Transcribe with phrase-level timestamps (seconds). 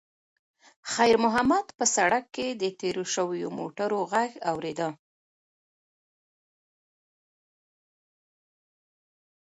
[0.93, 4.89] خیر محمد په سړک کې د تېرو شویو موټرو غږ اورېده.